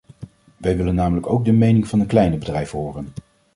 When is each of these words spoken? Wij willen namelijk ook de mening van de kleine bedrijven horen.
Wij 0.57 0.77
willen 0.77 0.95
namelijk 0.95 1.27
ook 1.29 1.45
de 1.45 1.51
mening 1.51 1.87
van 1.87 1.99
de 1.99 2.05
kleine 2.05 2.37
bedrijven 2.37 2.79
horen. 2.79 3.07